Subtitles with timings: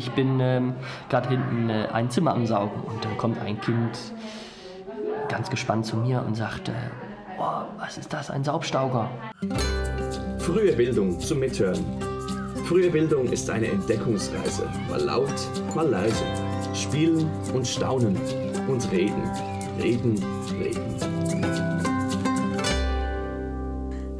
[0.00, 0.74] ich bin ähm,
[1.10, 3.98] gerade hinten äh, ein Zimmer am Saugen und dann kommt ein Kind
[5.28, 6.72] ganz gespannt zu mir und sagt, äh,
[7.38, 9.10] oh, was ist das, ein Saubstauger?
[10.38, 11.84] Frühe Bildung zum Mithören.
[12.64, 15.34] Frühe Bildung ist eine Entdeckungsreise, mal laut,
[15.74, 16.24] mal leise.
[16.72, 18.16] Spielen und staunen
[18.68, 19.22] und reden,
[19.78, 20.24] reden,
[20.58, 21.29] reden.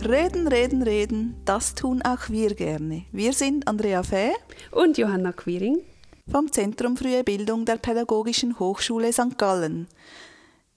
[0.09, 3.05] Reden, reden, reden, das tun auch wir gerne.
[3.12, 4.33] Wir sind Andrea Fäh
[4.71, 5.83] und Johanna Quiring
[6.30, 9.37] vom Zentrum Frühe Bildung der Pädagogischen Hochschule St.
[9.37, 9.88] Gallen.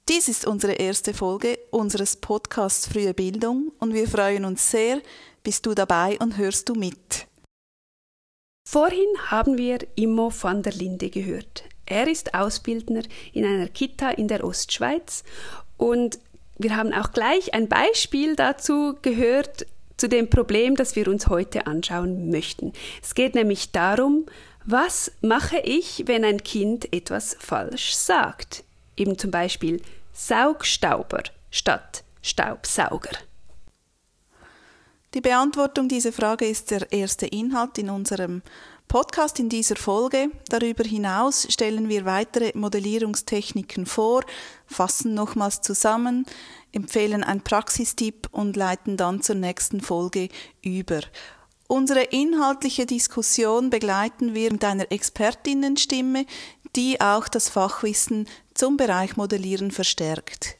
[0.09, 5.01] Dies ist unsere erste Folge unseres Podcasts Frühe Bildung und wir freuen uns sehr,
[5.41, 7.27] bist du dabei und hörst du mit.
[8.67, 11.63] Vorhin haben wir Immo van der Linde gehört.
[11.85, 15.23] Er ist Ausbildner in einer Kita in der Ostschweiz
[15.77, 16.19] und
[16.57, 19.65] wir haben auch gleich ein Beispiel dazu gehört,
[19.97, 22.73] zu dem Problem, das wir uns heute anschauen möchten.
[23.01, 24.25] Es geht nämlich darum,
[24.65, 28.63] was mache ich, wenn ein Kind etwas falsch sagt?
[28.97, 29.81] Eben zum Beispiel
[30.13, 33.11] Saugstauber statt Staubsauger.
[35.13, 38.41] Die Beantwortung dieser Frage ist der erste Inhalt in unserem
[38.93, 40.29] Podcast in dieser Folge.
[40.49, 44.23] Darüber hinaus stellen wir weitere Modellierungstechniken vor,
[44.67, 46.27] fassen nochmals zusammen,
[46.71, 50.29] empfehlen einen Praxistipp und leiten dann zur nächsten Folge
[50.61, 50.99] über.
[51.65, 56.27] Unsere inhaltliche Diskussion begleiten wir mit einer Expertinnenstimme,
[56.75, 60.57] die auch das Fachwissen zum Bereich Modellieren verstärkt.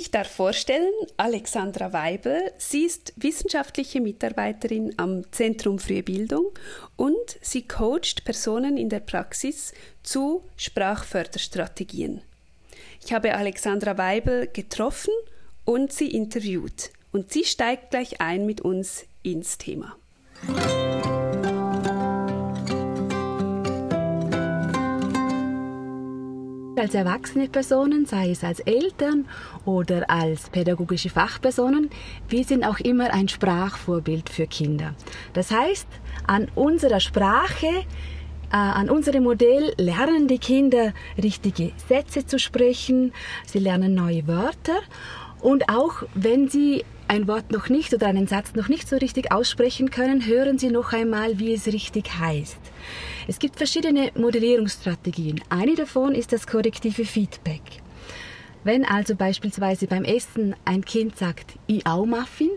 [0.00, 2.40] Ich darf vorstellen, Alexandra Weibel.
[2.56, 6.52] Sie ist wissenschaftliche Mitarbeiterin am Zentrum Frühe Bildung
[6.96, 12.22] und sie coacht Personen in der Praxis zu Sprachförderstrategien.
[13.04, 15.12] Ich habe Alexandra Weibel getroffen
[15.66, 16.92] und sie interviewt.
[17.12, 19.96] Und sie steigt gleich ein mit uns ins Thema.
[26.80, 29.26] Als erwachsene Personen, sei es als Eltern
[29.64, 31.90] oder als pädagogische Fachpersonen,
[32.28, 34.94] wir sind auch immer ein Sprachvorbild für Kinder.
[35.34, 35.86] Das heißt,
[36.26, 43.12] an unserer Sprache, äh, an unserem Modell lernen die Kinder richtige Sätze zu sprechen,
[43.44, 44.80] sie lernen neue Wörter
[45.40, 49.32] und auch wenn sie ein Wort noch nicht oder einen Satz noch nicht so richtig
[49.32, 52.60] aussprechen können, hören Sie noch einmal, wie es richtig heißt.
[53.30, 55.40] Es gibt verschiedene Modellierungsstrategien.
[55.50, 57.62] Eine davon ist das korrektive Feedback.
[58.64, 62.50] Wenn also beispielsweise beim Essen ein Kind sagt, i au Muffin,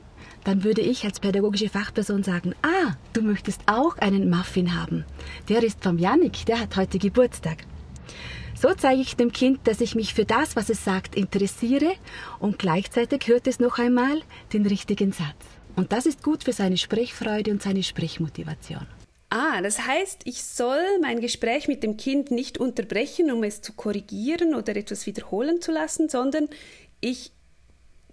[0.44, 5.06] dann würde ich als pädagogische Fachperson sagen, ah, du möchtest auch einen Muffin haben.
[5.48, 7.68] Der ist vom Yannick, der hat heute Geburtstag.
[8.60, 11.94] So zeige ich dem Kind, dass ich mich für das, was es sagt, interessiere
[12.40, 14.24] und gleichzeitig hört es noch einmal
[14.54, 15.38] den richtigen Satz.
[15.76, 18.88] Und das ist gut für seine Sprechfreude und seine Sprechmotivation.
[19.36, 23.74] Ah, das heißt, ich soll mein Gespräch mit dem Kind nicht unterbrechen, um es zu
[23.74, 26.48] korrigieren oder etwas wiederholen zu lassen, sondern
[27.02, 27.32] ich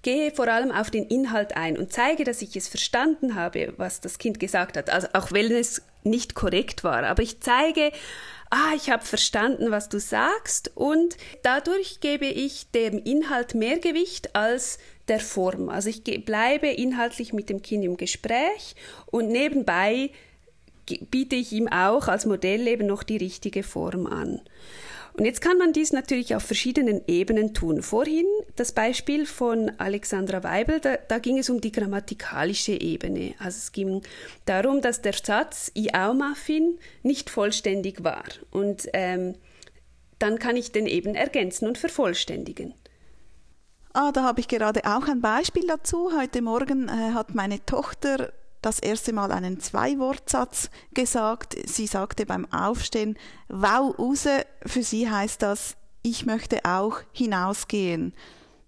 [0.00, 4.00] gehe vor allem auf den Inhalt ein und zeige, dass ich es verstanden habe, was
[4.00, 7.04] das Kind gesagt hat, also auch wenn es nicht korrekt war.
[7.04, 7.92] Aber ich zeige,
[8.48, 14.34] ah, ich habe verstanden, was du sagst und dadurch gebe ich dem Inhalt mehr Gewicht
[14.34, 15.68] als der Form.
[15.68, 18.74] Also ich bleibe inhaltlich mit dem Kind im Gespräch
[19.10, 20.12] und nebenbei
[21.10, 24.40] biete ich ihm auch als Modell eben noch die richtige Form an.
[25.12, 27.82] Und jetzt kann man dies natürlich auf verschiedenen Ebenen tun.
[27.82, 33.34] Vorhin das Beispiel von Alexandra Weibel, da, da ging es um die grammatikalische Ebene.
[33.38, 34.02] Also es ging
[34.46, 38.24] darum, dass der Satz I au Muffin nicht vollständig war.
[38.50, 39.34] Und ähm,
[40.18, 42.74] dann kann ich den eben ergänzen und vervollständigen.
[43.92, 46.12] Ah, da habe ich gerade auch ein Beispiel dazu.
[46.16, 51.56] Heute Morgen äh, hat meine Tochter das erste Mal einen Zwei-Wortsatz gesagt.
[51.66, 54.26] Sie sagte beim Aufstehen, wow, raus.
[54.66, 58.14] Für sie heißt das, ich möchte auch hinausgehen.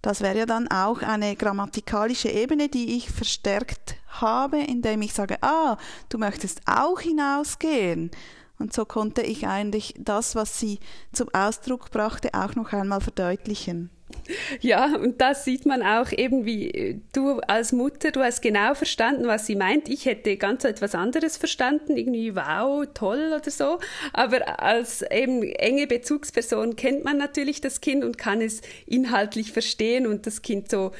[0.02, 5.40] Das wäre ja dann auch eine grammatikalische Ebene, die ich verstärkt habe, indem ich sage,
[5.42, 5.76] ah,
[6.08, 8.10] du möchtest auch hinausgehen.
[8.58, 10.80] Und so konnte ich eigentlich das, was sie
[11.12, 13.90] zum Ausdruck brachte, auch noch einmal verdeutlichen.
[14.60, 18.74] Ja, und das sieht man auch eben, wie äh, du als Mutter, du hast genau
[18.74, 19.88] verstanden, was sie meint.
[19.88, 23.78] Ich hätte ganz etwas anderes verstanden, irgendwie wow, toll oder so.
[24.12, 30.06] Aber als eben enge Bezugsperson kennt man natürlich das Kind und kann es inhaltlich verstehen
[30.06, 30.92] und das Kind so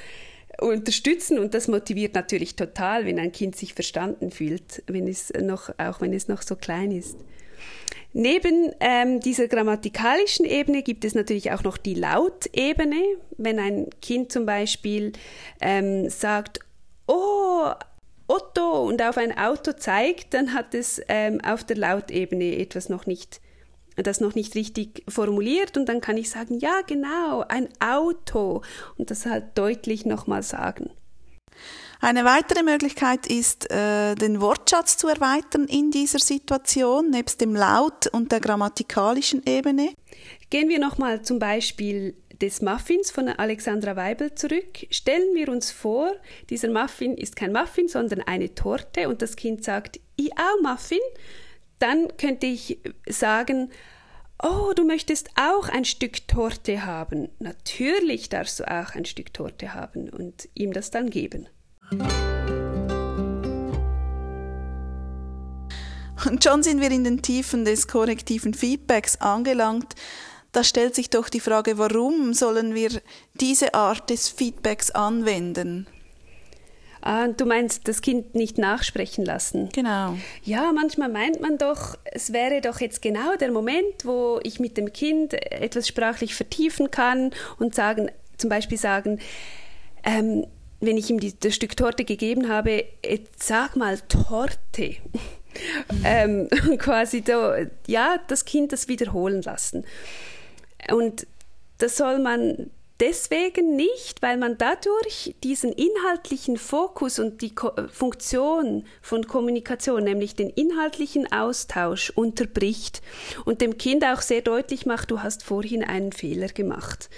[0.61, 5.71] unterstützen und das motiviert natürlich total, wenn ein Kind sich verstanden fühlt, wenn es noch,
[5.79, 7.17] auch wenn es noch so klein ist.
[8.13, 13.03] Neben ähm, dieser grammatikalischen Ebene gibt es natürlich auch noch die Lautebene.
[13.39, 15.13] Wenn ein Kind zum Beispiel
[15.61, 16.61] ähm, sagt,
[17.07, 17.71] oh,
[18.29, 23.07] Otto und auf ein Auto zeigt, dann hat es ähm, auf der Lautebene etwas noch
[23.07, 23.41] nicht
[23.97, 28.63] das noch nicht richtig formuliert und dann kann ich sagen, ja genau, ein Auto
[28.97, 30.91] und das halt deutlich nochmal sagen.
[32.05, 38.09] Eine weitere Möglichkeit ist, äh, den Wortschatz zu erweitern in dieser Situation, nebst dem Laut
[38.09, 39.91] und der grammatikalischen Ebene.
[40.51, 44.85] Gehen wir nochmal zum Beispiel des Muffins von Alexandra Weibel zurück.
[44.91, 46.11] Stellen wir uns vor,
[46.51, 50.99] dieser Muffin ist kein Muffin, sondern eine Torte und das Kind sagt, ich auch Muffin.
[51.79, 53.71] Dann könnte ich sagen,
[54.43, 57.29] oh, du möchtest auch ein Stück Torte haben.
[57.39, 61.47] Natürlich darfst du auch ein Stück Torte haben und ihm das dann geben.
[66.25, 69.95] Und schon sind wir in den Tiefen des korrektiven Feedbacks angelangt.
[70.53, 72.91] Da stellt sich doch die Frage, warum sollen wir
[73.35, 75.87] diese Art des Feedbacks anwenden?
[77.01, 79.71] Ah, du meinst, das Kind nicht nachsprechen lassen?
[79.73, 80.17] Genau.
[80.45, 84.77] Ja, manchmal meint man doch, es wäre doch jetzt genau der Moment, wo ich mit
[84.77, 89.19] dem Kind etwas sprachlich vertiefen kann und sagen, zum Beispiel sagen,
[90.05, 90.47] ähm,
[90.83, 94.97] wenn ich ihm die, das Stück Torte gegeben habe, jetzt sag mal Torte.
[96.05, 96.49] ähm,
[96.79, 97.57] quasi da,
[97.87, 99.85] ja, das Kind das wiederholen lassen.
[100.91, 101.27] Und
[101.79, 102.71] das soll man
[103.01, 110.37] deswegen nicht, weil man dadurch diesen inhaltlichen Fokus und die Ko Funktion von Kommunikation, nämlich
[110.37, 113.03] den inhaltlichen Austausch, unterbricht
[113.45, 117.11] und dem Kind auch sehr deutlich macht, du hast vorhin einen Fehler gemacht.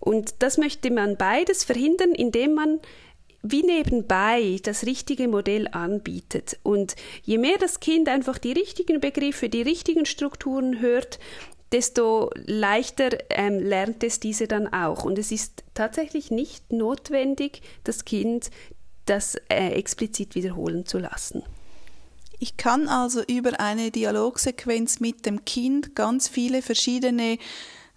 [0.00, 2.80] Und das möchte man beides verhindern, indem man
[3.50, 6.58] wie nebenbei das richtige Modell anbietet.
[6.62, 11.18] Und je mehr das Kind einfach die richtigen Begriffe, die richtigen Strukturen hört,
[11.72, 15.04] desto leichter ähm, lernt es diese dann auch.
[15.04, 18.50] Und es ist tatsächlich nicht notwendig, das Kind
[19.04, 21.42] das äh, explizit wiederholen zu lassen.
[22.38, 27.38] Ich kann also über eine Dialogsequenz mit dem Kind ganz viele verschiedene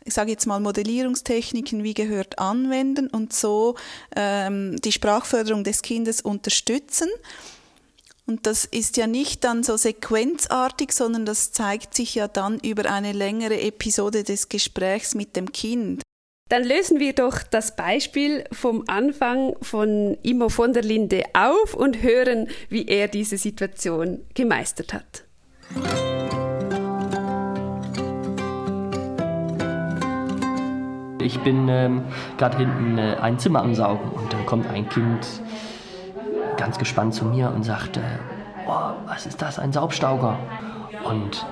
[0.09, 3.75] ich sage jetzt mal Modellierungstechniken wie gehört anwenden und so
[4.15, 7.09] ähm, die Sprachförderung des Kindes unterstützen.
[8.25, 12.91] Und das ist ja nicht dann so sequenzartig, sondern das zeigt sich ja dann über
[12.91, 16.01] eine längere Episode des Gesprächs mit dem Kind.
[16.49, 22.01] Dann lösen wir doch das Beispiel vom Anfang von Immo von der Linde auf und
[22.01, 25.23] hören, wie er diese Situation gemeistert hat.
[31.21, 32.03] Ich bin ähm,
[32.37, 35.27] gerade hinten äh, ein Zimmer am Saugen und dann kommt ein Kind
[36.57, 38.01] ganz gespannt zu mir und sagte,
[38.67, 40.37] oh, was ist das, ein Saubstauger?
[41.03, 41.45] Und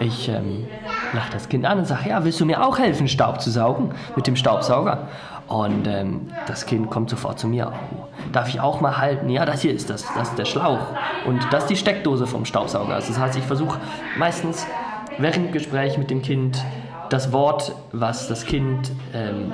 [0.00, 0.66] ich ähm,
[1.12, 3.94] lache das Kind an und sage, ja, willst du mir auch helfen, Staub zu saugen
[4.16, 5.08] mit dem Staubsauger?
[5.46, 7.72] Und ähm, das Kind kommt sofort zu mir.
[7.72, 9.28] Oh, darf ich auch mal halten?
[9.28, 10.78] Ja, das hier ist das, das ist der Schlauch.
[11.26, 12.94] Und das ist die Steckdose vom Staubsauger.
[12.94, 13.78] Also das heißt, ich versuche
[14.16, 14.66] meistens
[15.18, 16.64] während Gespräch mit dem Kind
[17.10, 19.52] das Wort, was das Kind ähm,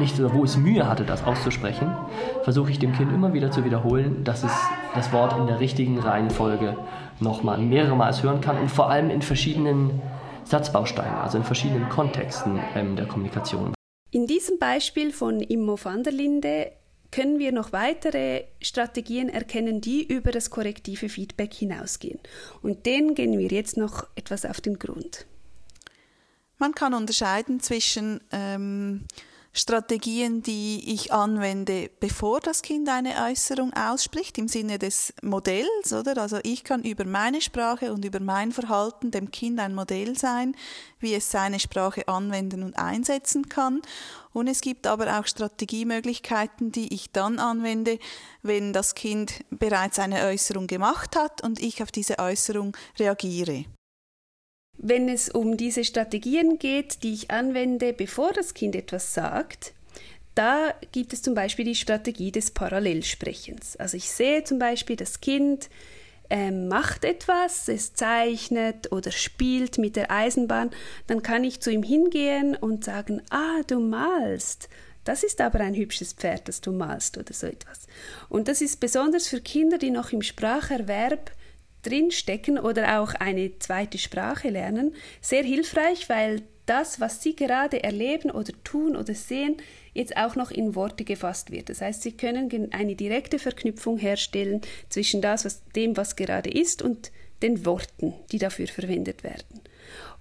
[0.00, 1.94] nicht oder wo es Mühe hatte, das auszusprechen,
[2.42, 4.52] versuche ich dem Kind immer wieder zu wiederholen, dass es
[4.94, 6.76] das Wort in der richtigen Reihenfolge
[7.20, 10.00] nochmal mehrere Mal hören kann und vor allem in verschiedenen
[10.44, 13.74] Satzbausteinen, also in verschiedenen Kontexten ähm, der Kommunikation.
[14.10, 16.72] In diesem Beispiel von Immo van der Linde
[17.10, 22.18] können wir noch weitere Strategien erkennen, die über das korrektive Feedback hinausgehen.
[22.62, 25.26] Und denen gehen wir jetzt noch etwas auf den Grund.
[26.58, 29.06] Man kann unterscheiden zwischen ähm,
[29.56, 36.20] Strategien, die ich anwende, bevor das Kind eine Äußerung ausspricht, im Sinne des Modells, oder?
[36.20, 40.56] Also ich kann über meine Sprache und über mein Verhalten dem Kind ein Modell sein,
[40.98, 43.80] wie es seine Sprache anwenden und einsetzen kann.
[44.32, 48.00] Und es gibt aber auch Strategiemöglichkeiten, die ich dann anwende,
[48.42, 53.66] wenn das Kind bereits eine Äußerung gemacht hat und ich auf diese Äußerung reagiere.
[54.86, 59.72] Wenn es um diese Strategien geht, die ich anwende, bevor das Kind etwas sagt,
[60.34, 63.76] da gibt es zum Beispiel die Strategie des Parallelsprechens.
[63.76, 65.70] Also ich sehe zum Beispiel, das Kind
[66.28, 70.68] äh, macht etwas, es zeichnet oder spielt mit der Eisenbahn,
[71.06, 74.68] dann kann ich zu ihm hingehen und sagen, ah, du malst.
[75.04, 77.86] Das ist aber ein hübsches Pferd, das du malst oder so etwas.
[78.28, 81.30] Und das ist besonders für Kinder, die noch im Spracherwerb
[81.84, 88.30] drinstecken oder auch eine zweite Sprache lernen, sehr hilfreich, weil das, was Sie gerade erleben
[88.30, 89.56] oder tun oder sehen,
[89.92, 91.68] jetzt auch noch in Worte gefasst wird.
[91.68, 96.82] Das heißt, Sie können eine direkte Verknüpfung herstellen zwischen das, was, dem, was gerade ist
[96.82, 97.12] und
[97.42, 99.60] den Worten, die dafür verwendet werden.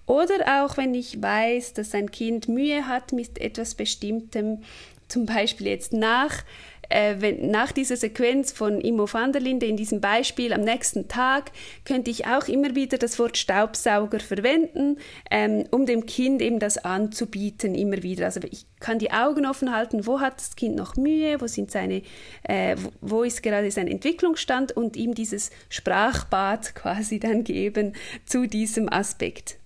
[0.06, 4.64] Oder auch wenn ich weiß, dass ein Kind Mühe hat mit etwas Bestimmtem,
[5.08, 6.44] zum Beispiel jetzt nach
[6.90, 11.08] äh, wenn, nach dieser Sequenz von Immo van der Linde in diesem Beispiel am nächsten
[11.08, 11.52] Tag
[11.86, 14.98] könnte ich auch immer wieder das Wort Staubsauger verwenden,
[15.32, 18.26] ähm, um dem Kind eben das anzubieten, immer wieder.
[18.26, 21.72] Also ich kann die Augen offen halten, wo hat das Kind noch Mühe, wo, sind
[21.72, 22.04] seine,
[22.44, 27.94] äh, wo ist gerade sein Entwicklungsstand und ihm dieses Sprachbad quasi dann geben
[28.26, 29.58] zu diesem Aspekt.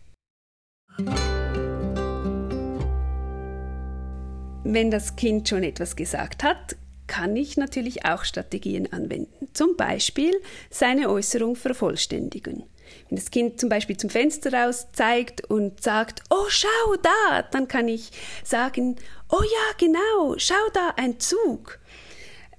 [4.63, 6.75] Wenn das Kind schon etwas gesagt hat,
[7.07, 9.47] kann ich natürlich auch Strategien anwenden.
[9.53, 12.63] Zum Beispiel seine Äußerung vervollständigen.
[13.09, 17.67] Wenn das Kind zum Beispiel zum Fenster raus zeigt und sagt, oh, schau da, dann
[17.67, 18.11] kann ich
[18.43, 18.97] sagen,
[19.29, 21.79] oh ja, genau, schau da, ein Zug.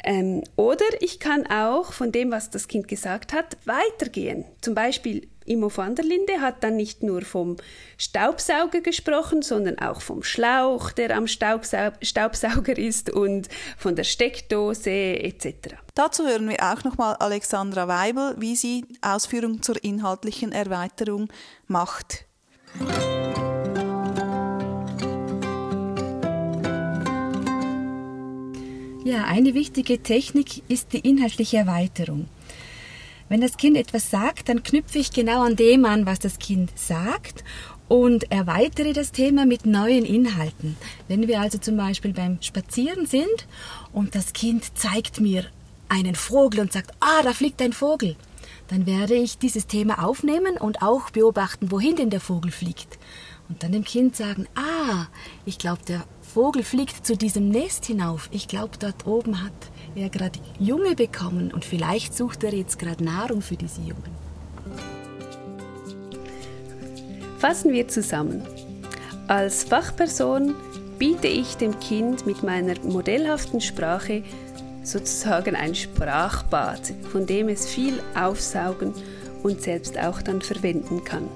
[0.05, 4.45] Ähm, oder ich kann auch von dem, was das Kind gesagt hat, weitergehen.
[4.61, 7.57] Zum Beispiel Immo van der Linde hat dann nicht nur vom
[7.97, 14.91] Staubsauger gesprochen, sondern auch vom Schlauch, der am Staubsau Staubsauger ist und von der Steckdose
[14.91, 15.77] etc.
[15.95, 21.29] Dazu hören wir auch nochmal Alexandra Weibel, wie sie Ausführungen zur inhaltlichen Erweiterung
[21.67, 22.25] macht.
[29.05, 32.29] Ja, eine wichtige Technik ist die inhaltliche Erweiterung.
[33.29, 36.71] Wenn das Kind etwas sagt, dann knüpfe ich genau an dem an, was das Kind
[36.77, 37.45] sagt
[37.89, 40.77] und erweitere das Thema mit neuen Inhalten.
[41.09, 43.47] Wenn wir also zum Beispiel beim Spazieren sind
[43.93, 45.45] und das Kind zeigt mir
[45.89, 48.17] einen Vogel und sagt, ah, da fliegt ein Vogel,
[48.69, 52.99] dann werde ich dieses Thema aufnehmen und auch beobachten, wohin denn der Vogel fliegt.
[53.49, 55.07] Und dann dem Kind sagen, ah,
[55.47, 58.29] ich glaube, der Vogel fliegt zu diesem Nest hinauf.
[58.31, 59.53] Ich glaube, dort oben hat
[59.99, 64.17] er gerade Junge bekommen und vielleicht sucht er jetzt gerade Nahrung für diese Jungen.
[67.39, 68.43] Fassen wir zusammen.
[69.29, 70.55] Als Fachperson
[70.99, 74.23] biete ich dem Kind mit meiner modellhaften Sprache
[74.83, 78.95] sozusagen ein Sprachbad, von dem es viel aufsaugen
[79.43, 81.29] und selbst auch dann verwenden kann.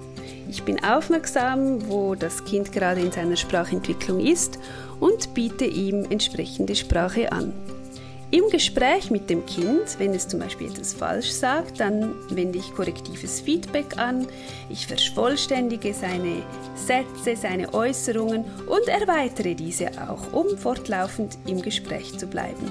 [0.49, 4.59] Ich bin aufmerksam, wo das Kind gerade in seiner Sprachentwicklung ist
[5.00, 7.52] und biete ihm entsprechende Sprache an.
[8.32, 12.72] Im Gespräch mit dem Kind, wenn es zum Beispiel etwas falsch sagt, dann wende ich
[12.72, 14.26] korrektives Feedback an,
[14.70, 16.42] ich vervollständige seine
[16.74, 22.70] Sätze, seine Äußerungen und erweitere diese auch, um fortlaufend im Gespräch zu bleiben.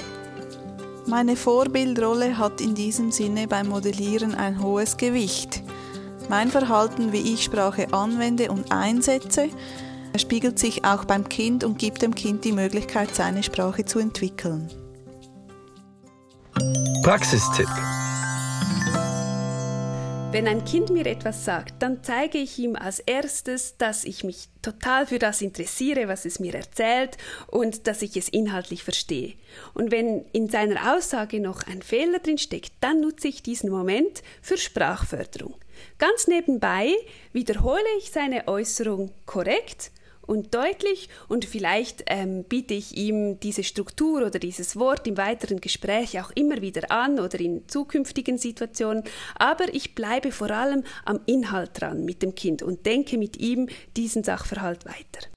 [1.05, 5.61] Meine Vorbildrolle hat in diesem Sinne beim Modellieren ein hohes Gewicht.
[6.27, 9.49] Mein Verhalten, wie ich Sprache anwende und einsetze,
[10.17, 14.80] spiegelt sich auch beim Kind und gibt dem Kind die Möglichkeit, seine Sprache zu entwickeln.
[17.03, 17.67] Praxistipp.
[20.31, 24.50] Wenn ein Kind mir etwas sagt, dann zeige ich ihm als erstes, dass ich mich
[24.62, 27.17] total für das interessiere, was es mir erzählt
[27.48, 29.34] und dass ich es inhaltlich verstehe.
[29.74, 34.22] Und wenn in seiner Aussage noch ein Fehler drin steckt, dann nutze ich diesen Moment
[34.43, 35.55] für Sprachförderung.
[35.98, 36.93] Ganz nebenbei
[37.34, 39.91] wiederhole ich seine Äußerung korrekt
[40.25, 45.61] und deutlich und vielleicht ähm, biete ich ihm diese Struktur oder dieses Wort im weiteren
[45.61, 49.03] Gespräch auch immer wieder an oder in zukünftigen Situationen,
[49.35, 53.67] aber ich bleibe vor allem am Inhalt dran mit dem Kind und denke mit ihm
[53.97, 55.27] diesen Sachverhalt weiter.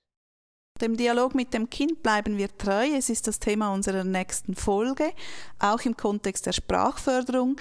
[0.80, 2.88] Dem Dialog mit dem Kind bleiben wir treu.
[2.96, 5.12] Es ist das Thema unserer nächsten Folge,
[5.60, 7.56] auch im Kontext der Sprachförderung.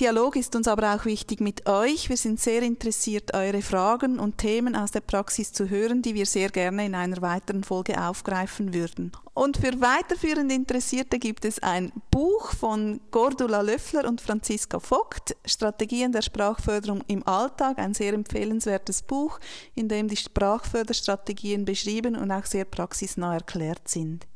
[0.00, 2.08] Dialog ist uns aber auch wichtig mit euch.
[2.08, 6.26] Wir sind sehr interessiert, eure Fragen und Themen aus der Praxis zu hören, die wir
[6.26, 9.12] sehr gerne in einer weiteren Folge aufgreifen würden.
[9.34, 16.10] Und für weiterführende Interessierte gibt es ein Buch von Gordula Löffler und Franziska Vogt, Strategien
[16.10, 19.38] der Sprachförderung im Alltag, ein sehr empfehlenswertes Buch,
[19.76, 24.26] in dem die Sprachförderstrategien beschrieben und auch sehr praxisnah erklärt sind.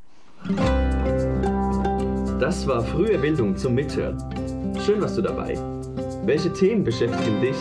[2.38, 4.57] Das war frühe Bildung zum Mithören.
[4.84, 5.56] Schön warst du dabei.
[6.24, 7.56] Welche Themen beschäftigen dich?